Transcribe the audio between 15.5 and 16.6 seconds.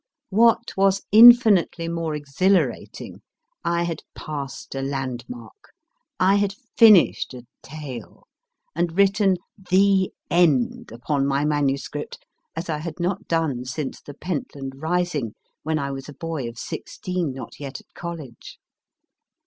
when I was a boy of